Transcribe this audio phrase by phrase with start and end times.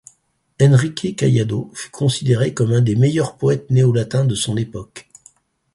[0.59, 5.07] Henrique Caiado fut considéré comme un des meilleurs poètes néolatins de son époque.